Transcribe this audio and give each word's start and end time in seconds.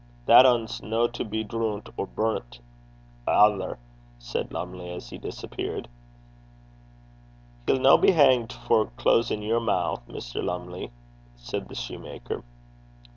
'That 0.25 0.47
ane's 0.47 0.81
no 0.81 1.07
to 1.07 1.23
be 1.23 1.45
droont 1.45 1.87
or 1.95 2.07
brunt 2.07 2.59
aither,' 3.27 3.77
said 4.17 4.51
Lumley, 4.51 4.89
as 4.89 5.11
he 5.11 5.19
disappeared. 5.19 5.87
'He'll 7.67 7.77
no 7.79 7.99
be 7.99 8.09
hang't 8.09 8.51
for 8.51 8.87
closin' 8.97 9.43
your 9.43 9.59
mou', 9.59 9.97
Mr. 10.09 10.43
Lumley,' 10.43 10.89
said 11.35 11.67
the 11.67 11.75
shoemaker. 11.75 12.43